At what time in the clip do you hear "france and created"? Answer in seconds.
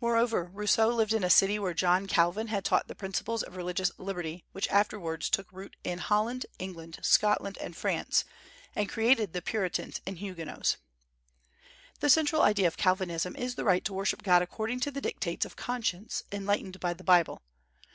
7.76-9.34